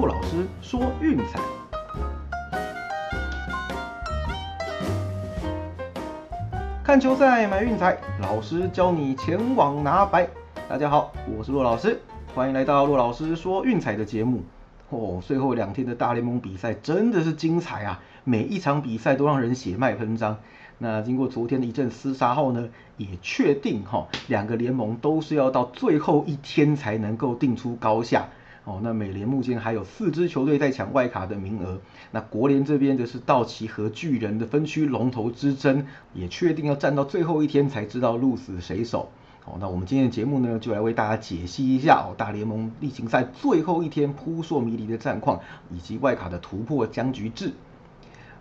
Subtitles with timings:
[0.00, 1.38] 骆老师说运彩。
[6.82, 10.26] 看球赛买运彩，老师教你前往拿白。
[10.70, 12.00] 大家好，我是骆老师，
[12.34, 14.42] 欢迎来到骆老师说运彩的节目。
[14.88, 18.00] 哦，最后两天的大联盟比赛真的是精彩啊！
[18.24, 20.38] 每一场比赛都让人血脉喷张。
[20.78, 28.30] 那经过昨天的一阵厮杀后呢，也确定哈，两个联盟都是要到最后一天才能够定出高下。
[28.64, 31.80] 哦，那美联目前还有四支球队在抢外卡的名额。
[32.10, 39.08] 那国联这边则是道奇和巨人的分区龙头之争，也确定要战到最后一天才知道鹿死谁手。
[39.42, 47.52] 好，那我们今天的节目呢，就来为大家解析一下哦，大联盟例行赛最后一天扑朔迷离的战况，以及外卡的突破僵局制。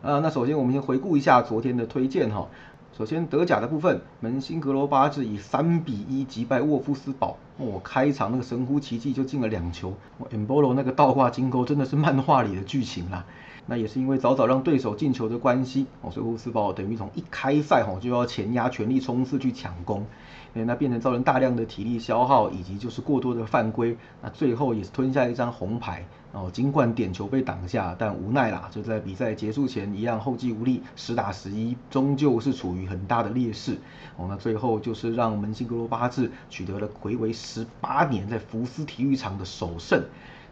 [0.02, 2.50] 呃，那首先我们先回顾一下昨天的推荐哈。
[3.00, 7.38] 首先德甲的部分，门兴格罗巴治以三比一击败沃夫斯堡。
[7.56, 9.94] 哦，开场那个神乎其技就进了两球。
[10.18, 13.24] 哦，Embolo 那个倒挂金钩真的是漫画里的剧情啦。
[13.68, 20.06] 那也是因为早早让对手进球的关系，哦，所以沃夫斯堡等于从一开赛哦就要前压全力冲刺去抢攻。
[20.54, 26.06] 那变成造成大量的体力消耗，以及就是过多的犯规，那最后也是吞下一张红牌。
[26.32, 33.80] 哦，尽管点球被挡下，但无奈啦，就在比赛结束前一样后继无力，十打十一，终究是处于很大的劣势。
[34.16, 40.04] 哦，那最后就是让门兴格罗巴治取得了回违十八年在福斯体育场的首胜。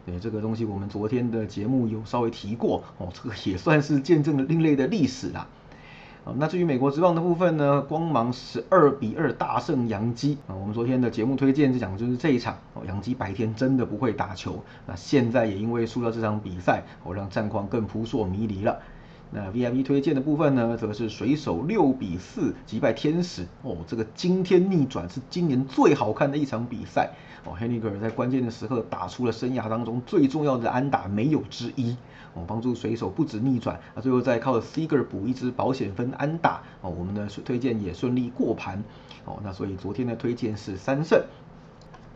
[0.03, 2.83] 对这个东西，我们昨天的节目有稍微提过。
[2.97, 5.47] 哦，这个也算是见证了另类的历史啦。
[6.37, 7.81] 那至于美国职棒的部分呢？
[7.81, 10.55] 光芒十二比二大胜杨基啊！
[10.55, 18.81] 我们昨天的节目推荐就讲的就是这一场哦，洋基白天真的不会打球，那现在也因为输掉这场比赛，哦让战况更扑朔迷离了。
[19.31, 27.11] 那 VIP 推荐的部分呢，则是水手六比四击败天使哦，这个惊天逆转是今年最好看的一场比赛
[27.43, 31.97] 哦，Henniger 在关键的时刻打出了生涯当中最重要的安打，没有之一。
[32.33, 38.83] 哦，帮助水手不止逆转，啊，最后再靠 Seger 补一支保险分安打，哦，我们的推荐也顺利过盘，
[39.25, 41.19] 哦，那所以昨天的推荐是三胜。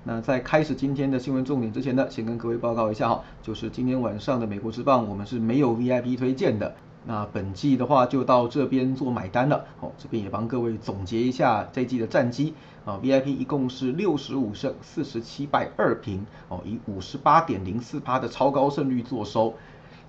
[0.04, 6.76] 那在开始今天的新闻重点之前呢，先跟各位报告一下哈，就是今天晚上的美国之棒我们是没有 VIP 推荐的，
[7.06, 12.54] 那本季的话就到这边做买单了，哦，这边也帮各位总结一下这季的战绩，
[12.86, 19.56] 啊，VIP 一共是六十五胜四十七败二平，哦，以五十八点零四趴的超高胜率做收。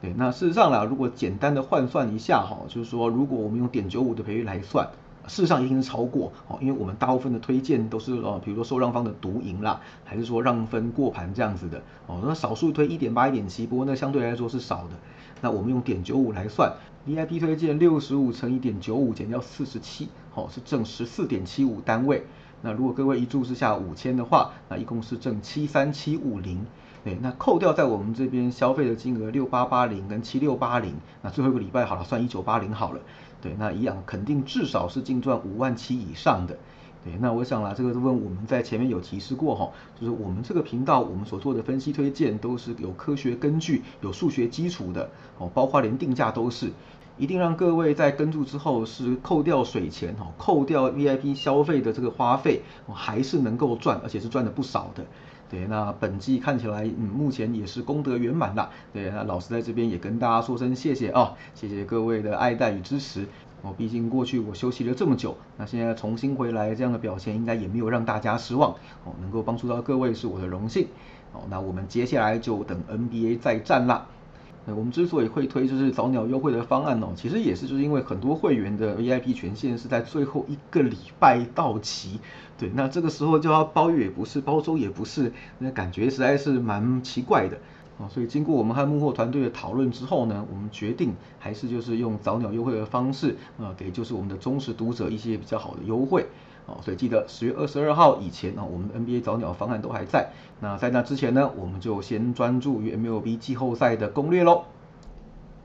[0.03, 4.91] 对，那事实上啦，如果简单的换算一下哈，就是说，如果我们用点九五的赔率来算，
[5.29, 14.91] 事实上一定是超过哦，因为我们大部分的推荐都是呃，比如说受让方的独赢啦，还是说让分过盘这样子的哦，那少数推一点八、一点七，不过那相对来说是少的。
[15.41, 16.73] 那我们用点九五来算
[17.07, 22.25] ，VIP 推荐六十五乘以点九五减掉四十七，哦，是正十四点七五单位。
[22.61, 26.65] 那如果各位一注是下五千的话，那一共是正七三七五零。
[27.05, 33.01] 对，那扣掉在我们这边消费的金额六八八零跟七六八零，那最后一个礼拜好了，算一九八零好了。
[33.41, 36.57] 对，那一样肯定至少是净赚五万七以上的。
[37.05, 39.69] 对，那我想啦，这个部分我们在前面有提示过哈，
[40.01, 46.71] 就是我们这个频道我们所做的分析推荐都是有科学根据、有数学基础的哦，包括连定价都是，
[47.19, 52.63] 一定让各位在跟注之后是扣掉水钱哦，扣掉 VIP 消费的这个花费，
[52.95, 55.05] 还是能够赚，而且是赚的不少的。
[55.53, 58.71] 对，那本季看起来，嗯，目前也是功德圆满了。
[58.91, 63.27] 对，那老师在这边也跟大家说声谢谢啊，谢谢各位的爱戴与支持。
[63.61, 68.73] 哦，毕竟过去我休息了这么久，那现在重新回来，这样的表现应该也没有让大家失望。
[69.05, 70.89] 哦，能够帮助到各位是我的荣幸。
[71.35, 74.07] 哦，那我们接下来就等 NBA 再战了。
[74.67, 82.21] 我们之所以会推就是早鸟优惠的方案哦，其实也是就是因为很多会员的 VIP 权限是在最后一个礼拜到期，
[82.57, 87.59] 对，那这个时候就要包月也不是，包周也不是，那感觉实在是蛮奇怪的
[87.99, 88.09] 哦。
[88.09, 96.25] 所以经过我们和幕后团队的讨论之后呢，我们决定还是就是用早鸟优惠的方式，呃，给就是我们的忠实读者一些比较好的优惠。
[96.67, 100.31] 哦，所以记得十月二十二号以前啊，我们 NBA 早鸟方案都还在。
[100.61, 104.65] 那在那之前呢，我们就先专注于 MLB 季后赛的攻略喽。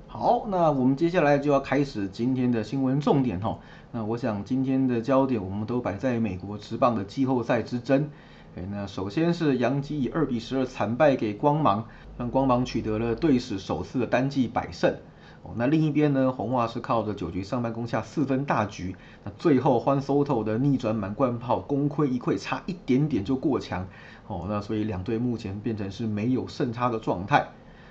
[0.07, 3.59] 好，那我们接下来就要开始今天的新闻重点哈。
[3.91, 8.09] 那我想今天的焦点我们都摆在美国职棒的季后赛之争。
[8.55, 11.85] 哎，那首先是杨基以二比十二惨败给光芒，
[12.17, 14.95] 让光芒取得了队史首次的单季百胜。
[15.43, 23.87] 哦那另一边呢，红袜是靠着九局上半攻下四分大局，那最后欢 Soto 的逆转满贯炮功亏一篑，差一点点就过强。
[24.27, 27.47] 哦，那所以两队目前变成是没有胜差的状态。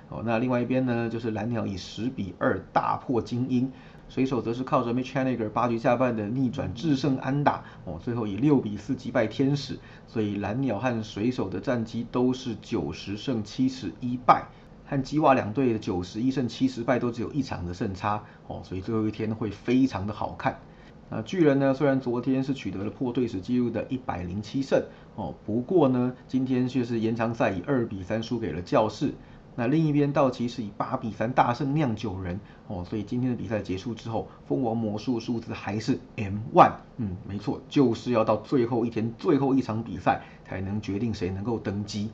[0.09, 3.71] 哦，那另外一边呢，就是蓝鸟以十比二大破精英，
[4.07, 9.79] 水手则是靠着 Mitch Haniger 八局下半的逆转制胜安打，哦，最后以六比四击败天使。
[10.05, 14.45] 所以蓝鸟和水手的战绩都是九十胜七十一败。
[14.87, 20.57] 和基袜两队的九十一胜七十败都只有一场的胜差哦，所以最后一天会非常的好看。
[21.09, 24.81] 那巨人呢，虽然昨天是取得了破队史纪录的一百零七胜
[25.15, 29.13] 哦，不过呢，今天却是延长赛以二比三输给了教士。
[29.59, 42.11] 那另一边道奇是以八比三大胜酿酒人哦，所以今天的比赛结束之后，蜂王魔术数字还是 M one，嗯，没错，就是要到最后一天最后一场比赛才能决定谁能够登基。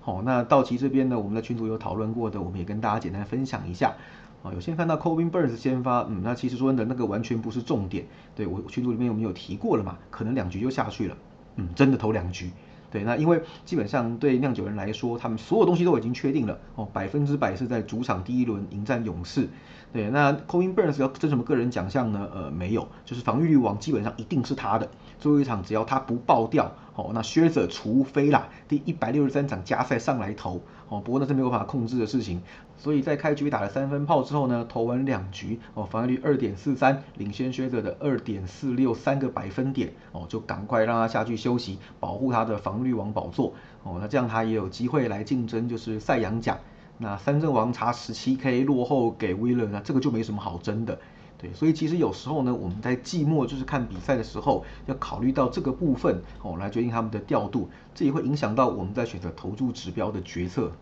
[0.00, 3.94] 好，那道奇这边呢，我们的群组有讨论过的，我们也跟大家简单分享一下。
[4.42, 8.06] 啊，有先看到 Cobin Burns 先发，嗯，那其实说的，那个完全不是重点。
[8.36, 11.16] 对我群组里面我们有提过了嘛，可能两局就下去了，
[11.56, 12.50] 嗯，真的投两局。
[12.90, 19.48] 对，那因为基本上对酿酒人来说，他们所有东西都已经确定了哦，百分之百是在主场第一轮迎战勇士。
[19.92, 22.28] 对，那 c o i n Burns 要争什么个人奖项呢？
[22.34, 24.88] 呃，没有，就是防御率王基本上一定是他的。
[25.18, 32.42] 最后一场只要他不爆掉，哦，那靴子除非啦，第一百六十三场加赛上来投，哦，不过那是没有办法控制的事情。
[32.78, 43.52] 所以在开局打了三分炮之后呢，投完两局，哦，防御率二点四三，领先靴者的二点四六三个百分点，哦，就赶快让他下去休息，保护他的防御王宝座，
[43.82, 46.56] 哦，那这样他也有机会来竞争就是赛扬奖。
[46.98, 50.98] 那三阵王差十七 K 落后给威勒，那这个就没什么好争的。
[51.36, 60.72] 对，所以其实有时候呢，我们在季末就是看比赛的时候，要考虑到这个部分哦，来决定他们的调度，这也会影响到我们在选择投注指标的决策。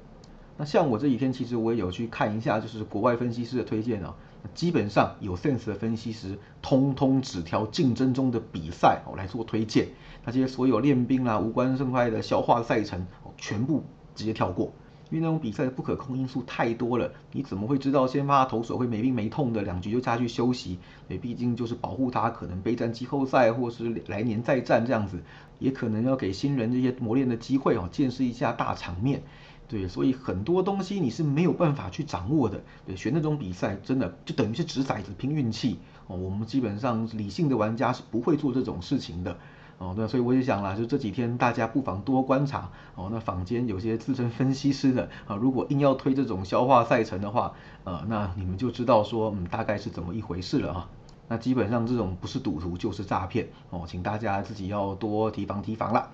[0.59, 4.15] 那像我这几天其实我也有去看一下，就是国外分析师的推荐啊，
[4.55, 9.89] 基本上有 sense 的分析师，通通只挑竞争中的比赛哦来做推荐，
[10.25, 13.07] 那些所有练兵啦、无关胜败的消化赛程，
[13.37, 14.73] 全部直接跳过。
[15.09, 20.81] 因为那种比赛的不可控因素太多了，你怎么会知道先发投手会没病没痛的两局就下去休息？
[21.07, 25.23] 对，毕竟就是保护他可能备战季后赛或是来年再战这样子，
[25.61, 29.23] 也可能要给新人这些磨练的机会哦，见识一下大场面。
[29.69, 32.63] 对，所以很多东西你是没有办法去掌握的。
[32.87, 36.17] 对，选那种比赛真的就等于是掷骰子拼运气哦。
[36.17, 39.37] 我们基本上理性的玩家是不会做这种事情的。
[39.79, 43.11] 哦，那所以我也想啦，就这几天大家不妨多观察哦。
[43.13, 47.53] 那坊间有些资深分析师的啊，如果硬要推这种消化赛程的话，
[47.85, 50.89] 呃，那你们就知道说，嗯，大概是怎么一回事了啊。
[51.29, 56.09] 那基本上这种不是赌徒就是诈骗哦，请大家自己要多提防提防啦。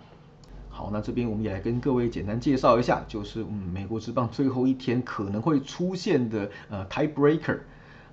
[0.75, 7.59] 好，那这边我们也来跟各位简单介绍一下，就是嗯，美国职棒最后一天可能会出现的呃 tie breaker。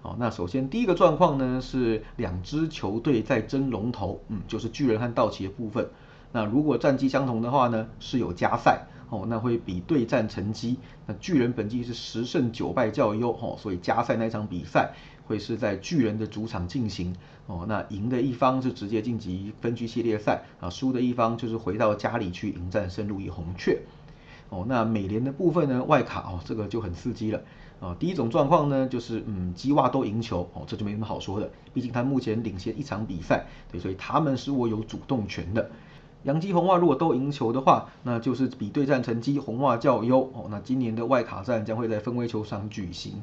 [0.01, 5.89] 好，那首先第一个状况呢是两支球队在争龙头，嗯，就是巨人和道奇的部分。
[6.33, 10.77] 那如果战绩相同的话呢，是有加赛，哦，那会比对战成绩。
[11.07, 14.93] 那巨人本季是十胜九败较优，哦，所以加赛那场比赛
[15.29, 17.15] 会是在巨人的主场进行，
[17.45, 23.79] 哦，那赢的一方是直接晋级分区系列赛，啊，输的一方就是回到家里去迎战圣路易红雀。
[24.49, 27.39] 哦，那美联的部分呢，外卡哦，这个就很刺激了。
[27.79, 35.69] 啊，第一种状况呢，就是嗯，基袜都赢球哦，这就没什么好说的，毕竟他目前领先一场比赛，对，所以他们是握有主动权的。
[36.23, 43.21] 洋基红袜如果都赢球的话，那就是比对战成绩红袜较优哦，那今年的外卡战将会在分威球场举行。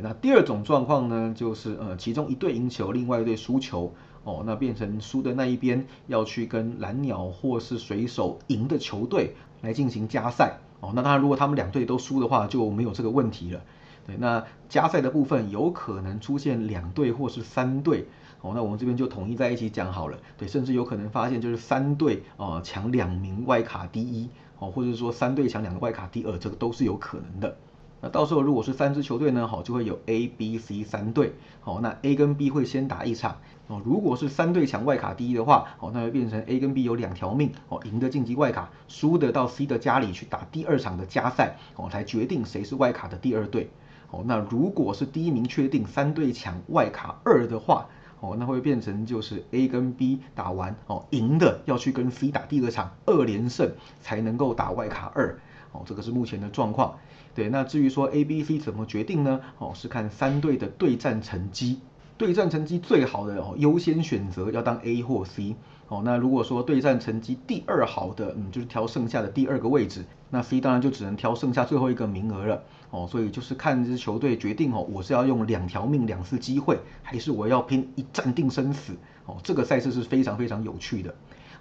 [0.00, 3.92] 那第二种状况呢，就是呃，其中一队赢球，另外一队输球
[4.24, 10.58] 哦，那变成输的那一边要去跟蓝鸟或是水手赢的球队来进行加赛。
[10.80, 13.60] 哦，那当然，如果他们两队都输的话，就没有这个问题了。
[14.06, 18.06] 对，那加赛的部分有可能出现两队或是三队。
[18.40, 20.18] 哦，那我们这边就统一在一起讲好了。
[20.36, 27.56] 对，甚至有可能发现就是三队啊抢两名外卡第一，哦，或者说三队抢两个外卡第二，这个都是有可能的。
[28.04, 31.34] 那到时候如果是三支球队呢，好，就会有 A、B、C 三队。
[31.60, 33.36] 好，那 A 跟 B 会先打一场。
[33.68, 43.70] 哦，如果是三队抢外卡第一的话，哦，那会变成 A 跟 B 有两条命，哦，赢的晋级外卡，输的到 C 的家里去打第二场的加赛，哦，才决定谁是外卡的第二队。
[44.10, 47.86] 哦，那如果是第一名确定三队抢外卡二的话，
[48.18, 55.38] 哦，那会变成就是 A 跟 B 打完，哦，赢的要去跟 C 打第二场二连胜才能够打外卡二。
[55.72, 56.98] 哦，这个是目前的状况。
[57.34, 59.40] 对，那至于说 A、B、C 怎么决定呢？
[59.58, 61.80] 哦，是看三队的对战成绩。
[62.18, 65.56] 对战成绩最好的哦，优先选择要当 A 或 C
[65.88, 66.02] 哦。
[66.04, 70.04] 那如果说对战成绩第二好的，嗯，就是挑剩下的第二个位置。
[70.30, 73.08] 那 C 当然就只能挑剩下最后一个名额了哦。
[73.10, 78.94] 所以就是看这支球队决定哦，我是要用两条命两次机会，还是我要拼一战定生死
[79.26, 79.38] 哦。
[79.42, 81.12] 这个赛事是非常非常有趣的。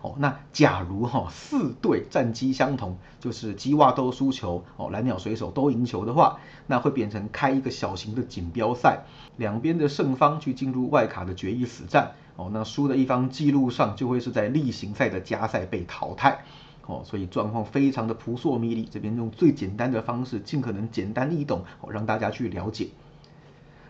[0.01, 9.03] 哦，那假如哈四队战绩相同，就是基袜都输球，哦蓝鸟水手都赢球的话，那会变成开一个小型的锦标赛，
[9.37, 16.45] 两边的胜方去进入外卡的决一死战，哦那输的一方记录上就会是在例行赛的加赛被淘汰，
[16.87, 18.85] 哦，所以状况非常的扑朔迷离。
[18.85, 22.87] 这边用最简单的方式，尽可能简单易懂，哦，让大家去了解。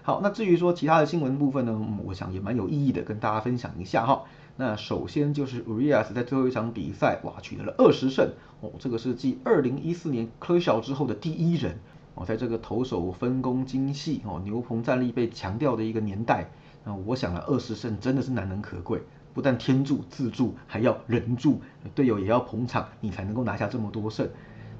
[0.04, 4.24] 好，那至于说其他的新闻部分呢，我想也蛮有意义的，跟大家分享一下哈。
[4.58, 8.30] 那首先就是 Urias 在最后一场比赛，哇，取得了二十胜，
[8.60, 11.80] 哦，这个是继二零一四年科肖之后的第一人，
[12.14, 16.52] 哦，在这个投手分工精细，哦，牛棚战力被强调的一个年代，
[16.84, 19.02] 那我想了二十胜真的是难能可贵，
[19.34, 21.62] 不但天助自助，还要人助，
[21.96, 24.30] 队友也要捧场，你才能够拿下这么多胜。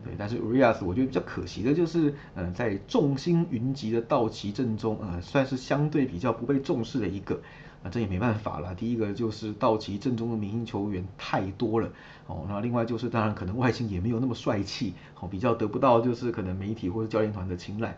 [0.04, 7.40] 对，但是 Urias 我觉得比较可惜的就是，嗯，在众星云集的道奇阵中，呃，算是相对比较不被重视的一个，
[7.84, 8.76] 啊，这也没办法了。
[8.76, 11.90] 第一个就是道奇阵中的明星球员太多了，
[12.28, 17.98] 哦，那另外就是当然可能外形也没有那么帅气，哦，比较得不到就是可能媒体或者教练团的青睐。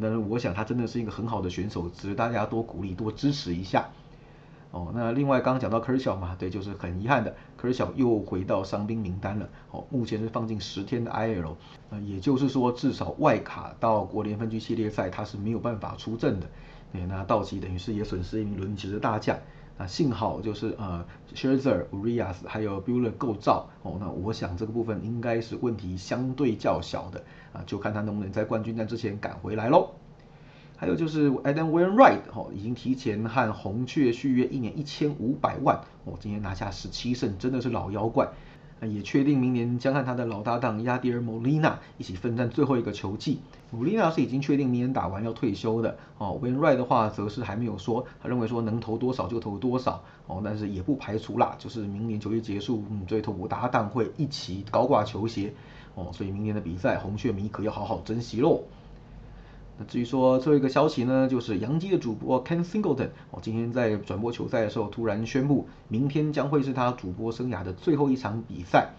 [0.00, 3.88] 但是我想他真的是一个很好的选手，值得大家多鼓励、多支持一下。
[4.70, 9.46] 哦，那另外刚刚讲到科尔小嘛，对，就是很遗憾的，科尔小又回到伤兵名单了。
[9.70, 11.56] 哦，目前是放进十天的 IL，
[11.90, 16.46] 呃，也就是说至少外卡到国联分区系列赛他是没有办法出阵的。
[16.92, 19.38] 对，那道奇等于是也损失一名轮值的大将。
[19.78, 23.70] 那幸好就是呃，Scherzer、Urias 还有 Buehler 构造。
[23.82, 27.24] 哦，那我想这个部分应该是问题相对较小的。
[27.54, 29.90] 啊，就看他能不能在冠军战之前赶回来喽。
[30.76, 38.28] 还有就是 Adam Wainwright 哦，已经提前和红雀续约一年一千五百万，哦，今天拿下十七胜，真的是老妖怪。
[38.86, 43.40] 也确定明年将和他的老搭档亚迪尔·莫利纳一起奋战最后一个球季。
[43.70, 55.54] 莫利纳是已经确定明年打完要退休的，哦 w a n r i g h t 的话则是还没有说，他认为说能投多少就投多少，哦，但是也不排除啦，就是明年球季结束，嗯，这头部搭档会一起高挂球鞋，
[55.94, 58.62] 哦，所以明年的比赛，红雀迷可要好好珍惜喽。
[59.78, 68.90] 那至于说最后一个消息呢，就是杨基的主播 Ken Singleton，哦，今天在转播球赛的时候突然宣布，明天将会是他主播生涯的最后一场比赛。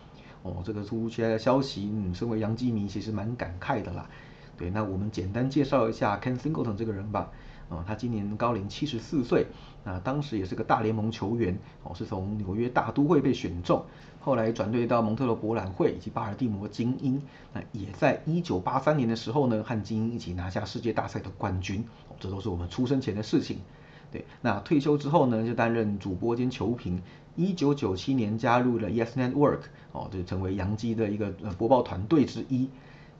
[0.41, 4.09] 哦，这个突如其来的消息，嗯，身为杨基迷其实蛮感慨的啦。
[4.57, 7.31] 对，那我们简单介绍一下 Ken Singleton 这个人吧。
[7.69, 9.47] 哦，他今年高龄七十四岁，
[9.83, 13.83] 那当时也是个大联盟球员，哦，是从纽约大都会被选中。
[14.19, 21.83] 后来转队到蒙特罗博览会以及巴尔的摩精英，那也在一九八三年的时候呢，和精英一起拿下世界大赛的冠军，
[22.19, 23.59] 这都是我们出生前的事情。
[24.11, 27.01] 对，那退休之后呢，就担任主播兼球评。
[27.35, 32.69] 一九九七年加入了 Yes Network，哦，就成为洋基的一个呃播报团队之一。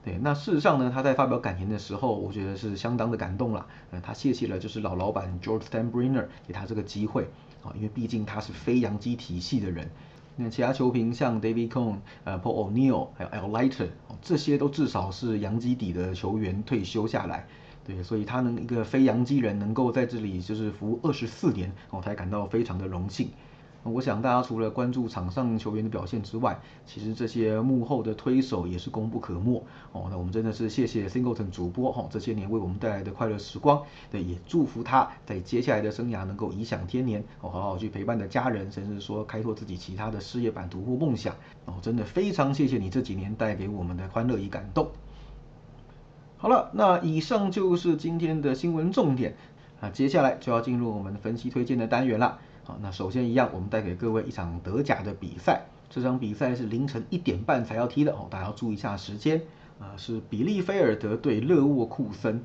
[0.04, 3.66] 对，那事实上呢，他在发表感言的时候，我觉得是相当的感动了。
[3.90, 7.26] 呃，他谢谢了就是老老板 George Steinbrenner 给他这个机会，
[7.62, 9.90] 啊，因为毕竟他是非洋基体系的人。
[10.36, 13.88] 那其他球评像 David Cone、呃 Paul O'Neill 还有 Al Leiter，
[14.20, 17.46] 这些都至少是洋基底的球员退休下来，
[17.86, 23.30] 对，所以他能一个非洋基人能够在这里就是服务二十四年，哦，他感到非常的荣幸。
[23.84, 29.62] 我想大家除了关注场上球员的表现之外，其实这些幕后的推手也是功不可没
[29.92, 30.06] 哦。
[30.10, 41.34] 那我们真的是谢谢 Singleton 主播哈，这些年为我们带来的快乐时光，对，也祝福他在接下来的生涯能够颐享天年哦，好好去陪伴的家人，甚至说开拓自己其他的事业版图或梦想
[41.66, 41.74] 哦。
[41.82, 44.88] 真的非常谢谢你这几年带给我们的欢乐与感动。
[46.38, 49.36] 好了，那以上就是今天的新闻重点
[49.80, 52.38] 啊，接下来就要进入我们分析推荐的单元了。
[52.66, 55.66] 好，那首先一样，我们带给各位一场德甲的比赛。
[55.90, 59.42] 这场比赛是凌晨一点半才要踢的哦，大家要注意一下时间。
[59.78, 62.42] 啊，是比利菲尔德对勒沃库森。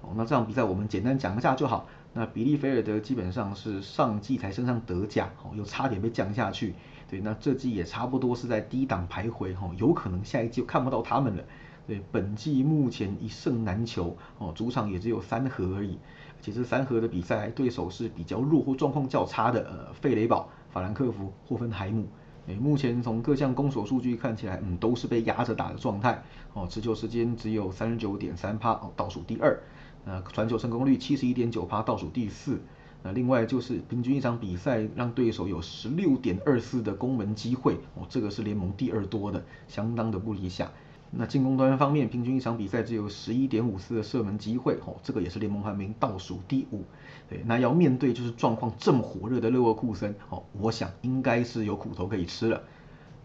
[0.00, 1.86] 哦，那这场比赛我们简单讲一下就好。
[2.14, 6.74] 那比利菲尔德基本上是上季才升上德甲，哦，又差点被降下去。
[7.10, 11.44] 对，那这季也差不多是在低档徘徊，哦，有可能下一季就看不到他们了。
[11.88, 15.98] 对，本季目前一胜难求，哦，主场也只有三和而已。
[16.38, 22.06] 其实三河的比赛对手是比较弱或状况较差的，呃，费雷堡、法兰克福、霍芬海姆。
[22.46, 26.22] 诶，目前从各项攻守数据看起来，嗯，都是被压着打的状态。
[26.52, 29.58] 哦，持球时间只有三十九点三趴，哦，倒数第二。
[30.04, 32.60] 呃，传球成功率七十一点九趴，倒数第四。
[33.02, 40.70] 那另外就是平均一场比赛让对手有十六点二四的攻门机会，哦，这个是联盟第二多的，相当的不理想。
[41.10, 46.84] 那进攻端方面，平均一场比赛只有十一点五次的射门机会，哦，这个也是联盟排名倒数第五。
[47.30, 52.62] 对，那要面对就是状况这么火热的勒沃库森，哦，我想应该是有苦头可以吃了。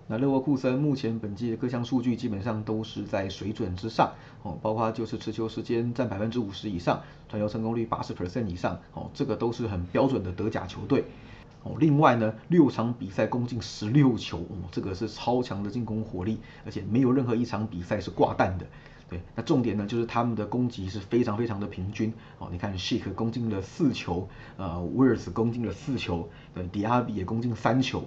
[0.08, 4.14] 那勒沃库森目前本季的各项数据基本上都是在水准之上，
[4.44, 11.06] 哦，包括就是持球时间占百分之五十以上，传球成功率八十 percent 以上，哦，这个都是很标准的德甲球队。
[11.64, 18.66] 哦，另外呢，六场比赛攻进十六球，哦，这个是超强的进攻火力，而且没有任何一场比赛是挂弹的。
[19.10, 22.14] 对，那重点呢就是他们的攻击是非常非常的平均。
[22.40, 24.28] 哦，你看 Shake 攻进了四球，
[24.58, 28.04] 呃，威尔斯攻进了四球，对，迪亚比也攻进三球。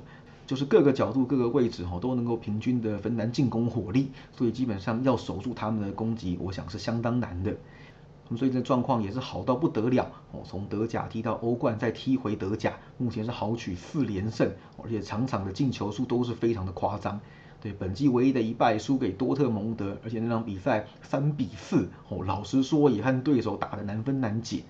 [0.46, 7.56] 就是各个角度、各个位置哈都能够平均的分担进攻火力，所以基本上要守住他们的攻击，我想是相当难的。
[8.35, 14.50] 所以这状况也是好到不得了哦，从德甲踢到欧冠，再踢回德甲，目前是豪取四连胜，
[14.83, 17.21] 而且场场的进球数都是非常的夸张。
[17.61, 24.62] 对，本季唯一的一败输给多特蒙德，而且那场比赛三比四哦，老实说也和对手打得难分难解。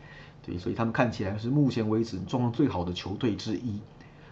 [0.44, 3.80] 对，所以他们看起来是目前为止状况最好的球队之一。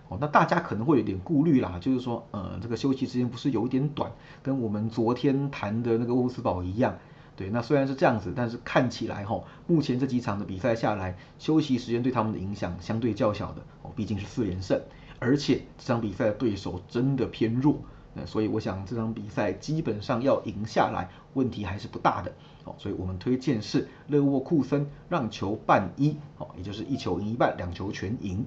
[0.08, 4.12] 哦，那大家可能会有点顾虑啦，就是说，呃，这个休息时间不是有一点短，
[4.42, 6.94] 跟我们昨天谈的那个沃斯堡一样。
[7.36, 14.80] 对，那虽然是这样子，但是看起来哈，目前这几场的比赛下来，休息时间对他们的影响相对较小的哦，毕竟是四连胜，
[15.18, 17.78] 而且这场比赛的对手真的偏弱，
[18.14, 28.46] 那所以我想这场比赛基本上要赢下来，问题还是不大的哦，所以我们推荐是勒沃库森让球半一哦，也就是一球赢一半，两球全赢。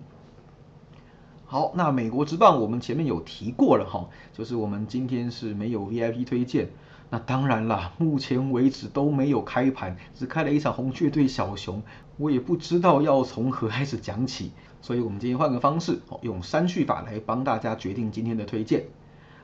[1.45, 6.69] 好，那美国之棒我们前面有提过了哈，就是我们今天是没有 VIP 推荐。
[7.09, 11.81] 那当然啦，目前为止都没有开盘，只开了一场红雀对小熊，
[12.17, 18.87] 我也不知道要从何开始讲起，所以我们今天换个方式，用删序法来帮大家决定今天的推荐。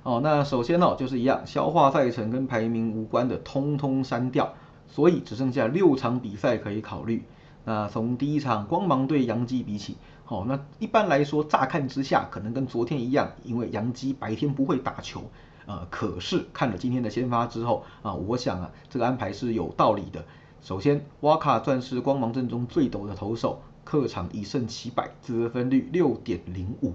[0.03, 4.53] 哦，那首先呢，就是一样，消化赛程跟排名无关的，通通删掉，
[4.89, 7.23] 所以只剩下六场比赛可以考虑。
[7.63, 15.23] 那从第一场光芒对洋基比起，好，那一般来说，乍看之下可能跟昨天一样，因为洋基白天不会打球。
[15.65, 20.25] 呃，可是看了今天的先发之后啊，我想啊，这个安排是有道理的。
[20.61, 26.91] 首先，瓦卡钻石光芒阵中最陡的投手，客场一胜七败，自得分率六点零五；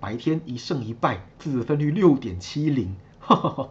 [0.00, 2.96] 白天一胜一败，自得分率六点七零。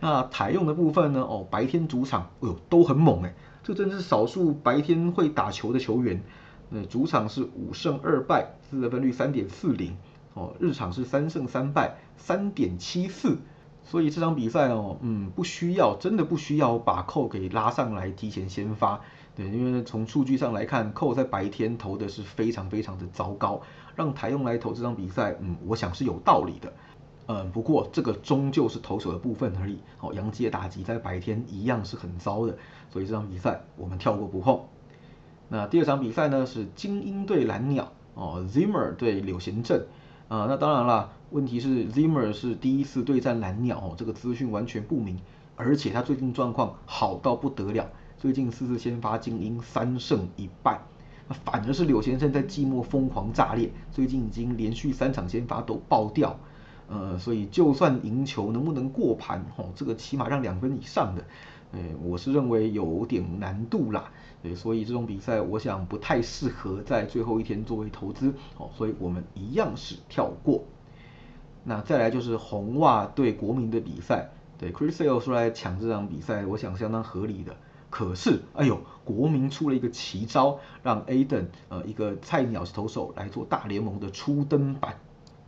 [0.00, 1.22] 那台用的部分呢？
[1.22, 6.22] 哦，白天主场，哎呦，都很猛哎，这真是少数白天会打球的球员。
[6.68, 9.96] 那主场是五胜二败，自得分率三点四零。
[10.34, 13.38] 哦，日场是三胜三败，三点七四。
[13.90, 19.00] 所以这场比赛哦，嗯，不需要，真的不需要把扣给拉上来提前先发，
[19.34, 23.60] 对，因为从数据上来看，扣在白天投的是非常非常的糟糕，
[23.96, 26.72] 让台用来投这场比赛，嗯，我想是有道理的，
[27.26, 32.56] 嗯，不过这个终究是投手的部分而已，哦，杨基的打击在白天一样是很糟的，
[32.92, 34.60] 所以这场比赛我们跳过不碰。
[35.48, 39.84] 那第二场比赛呢是精英对蓝鸟，哦，Zimmer 对柳贤镇。
[40.28, 45.16] 啊，那当然了，问题是 Zimmer 是第一次对战蓝鸟哦，这个资讯完全不明，
[45.54, 47.88] 而且他最近状况好到不得了，
[48.18, 50.80] 最近四次先发精英三胜一败，
[51.28, 56.36] 那反而是柳先生在季末疯狂炸裂，最近已经连续三场先发都爆掉，
[56.88, 61.24] 呃，所以就算赢球能不能过盘哦，这个起码让两分以上的，
[61.70, 64.10] 呃，我是认为有点难度啦。
[64.42, 70.64] 对，所以这种比赛我想不太适合在最后一天作为投资哦，所以我们一样是跳过。
[71.64, 77.56] 那再来就是红袜对国民的比赛，对，Chris Sale 出来抢这场比赛，我想相当合理的。
[77.90, 85.00] 可是，哎呦，国民出了一个奇招，让 Aden 呃一个菜鸟投手来做大联盟的初登板，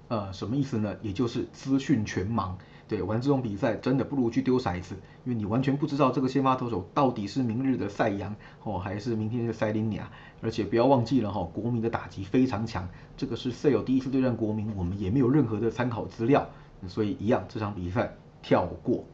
[0.08, 0.96] 呃，什么意思呢？
[1.02, 2.54] 也就是资讯全盲。
[2.92, 10.10] 对，玩这种比赛真的不如去丢骰子，因为你完全不知道这个先发投手到底是明日的赛扬哦，还是明天的塞林尼亚。
[10.42, 16.46] 而且不要忘记了哈，国民的打击非常强，这个是赛友第一次对战国民，我们也没有任何的参考资料，
[16.86, 19.06] 所以一样这场比赛跳过。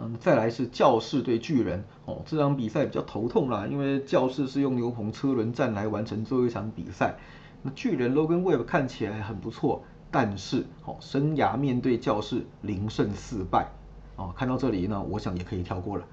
[0.00, 7.16] 嗯，再来是教士对巨人哦，这场比赛比较头痛啦，因为教士是用牛棚车轮战来完成最后一场比赛，
[7.62, 9.84] 那巨人 Logan Webb 看起来很不错。
[10.10, 13.68] 但是，哦，生涯面对教室零胜四败，
[14.16, 16.04] 哦，看到这里呢，我想也可以跳过了。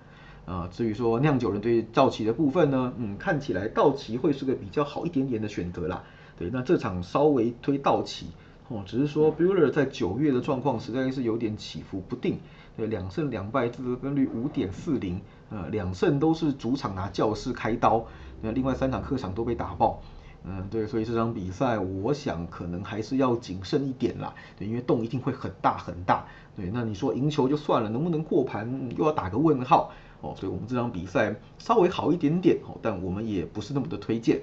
[0.46, 6.04] 呃，至于说酿酒人对道奇的部分呢，嗯，看起来道奇会是个比较好一点点的选择啦。
[6.38, 8.28] 对，那这场稍微推道奇，
[8.68, 12.40] 哦，只是说 Bueller 在九月的状况实在是有点起伏不定。
[12.76, 18.04] 对，两胜两败，自得分率五点四零，呃，两胜都是主场拿教室开刀，
[18.42, 20.02] 那另外三场客场都被打爆。
[20.46, 34.42] 嗯，对，所以这场比赛我想可能还是要谨慎一点啦，对，因为洞一定会很大很大，对，那你说赢球就算了，能不能过盘又要打个问号哦，所以我们这场比赛稍微好一点点哦，但我们也不是那么的推荐，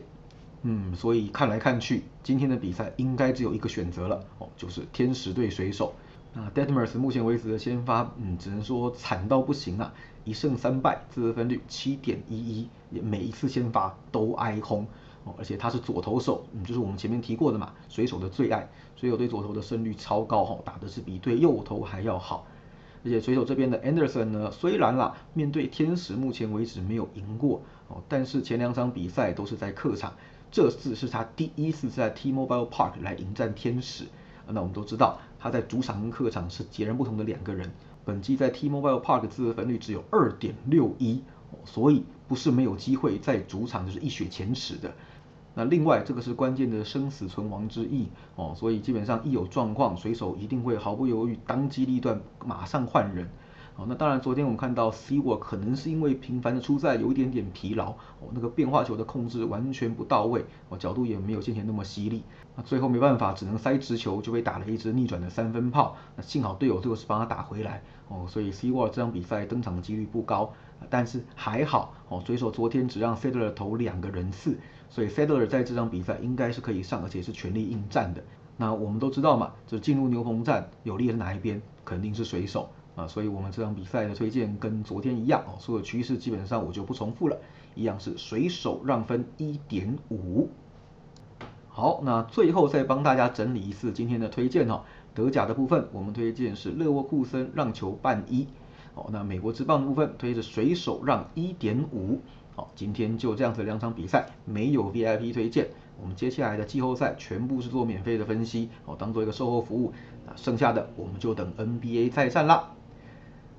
[0.62, 5.92] 嗯，所以看来看去，今天的比赛应该只有一个选择了哦，就是天使队水手，
[6.32, 9.92] 那 Detmers 目前为止的先发，嗯，只能说惨到不行啊，
[10.24, 14.86] 一胜三败，自得分率七点一一，也每一次先发都挨轰。
[15.24, 22.46] 哦，而且他是左投手，嗯，就是我们前面提过的嘛，水手的最爱，水手对左投的胜率超高哈，打的是比对右投还要好。
[23.04, 30.12] 而且水手这边的 Anderson 呢，虽然啦面对天使目前为止没有赢过哦，但是前两场比赛都是在客场，
[30.50, 34.04] 这次是他第一次在 T-Mobile Park 来迎战天使。
[34.46, 37.70] 那我们都知道他在主场跟客场是截然不同的两个人。
[38.04, 41.22] 本季在 T-Mobile Park 自得分率只有二点六一，
[41.64, 44.92] 所以不是没有机会在主场就是一雪前耻的。
[45.54, 53.28] 那另外这个是关键的生死存亡之役哦，所以基本上一有状况，水手一定会毫不犹豫当机立断，马上换人。
[53.76, 62.22] 哦，那当然，昨天我们看到 C 沃可能是因为频繁的出赛有一点点疲劳，哦，那个变化球的控制完全不到位，哦，角度也没有先前那么犀利，
[62.56, 65.96] 那最后没办法，只能塞直球，就被打了一支逆转的三分炮。
[66.16, 70.52] 那幸好队友最后是帮他打回来，哦，所以 C 沃这场比赛登场的几率不高，
[70.90, 74.58] 但是还好，哦，水手昨天只让 C 队投两个人次，
[74.90, 78.22] 所以 Sadler 在这场比赛应该是可以上，而且是全力应战的。
[78.56, 82.68] 那我们都知道嘛，就进入牛棚战有利的是哪一边，肯定是水手。
[82.96, 87.38] 啊，所以我们这场比赛的推荐跟昨天一样哦，所有趋势基本上我就不重复了，
[87.76, 90.48] 一样是水手让分一点五。
[91.68, 94.82] 好，那最后再帮大家整理一次今天的推荐哦，
[95.14, 98.48] 德甲的部分我们推荐是勒沃库森让球半一，
[98.96, 102.20] 哦，那美国职棒的部分推着水手让一点五。
[102.54, 105.68] 好，今天就这样子两场比赛没有 VIP 推荐，
[106.00, 109.92] 我们接下来的季后赛全部是做免费的分析，好，当做一个售后服务，
[110.26, 112.72] 那剩下的我们就等 NBA 再战啦。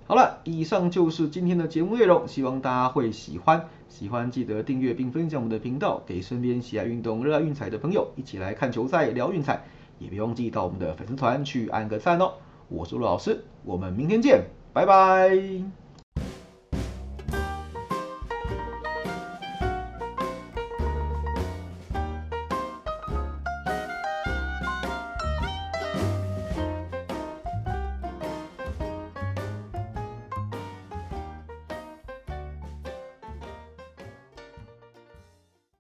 [0.06, 3.66] 好了，以上就是今天的节目内容，希望大家会喜欢。
[3.88, 9.62] 喜欢记得订阅并分享我们的频道，给身边喜爱运动、热爱运彩的朋友一起来看球赛、聊运彩。
[10.00, 12.34] 也别忘记到我们的粉丝团去按个赞哦。
[12.70, 15.91] 我是陆老师，我们明天见，拜拜。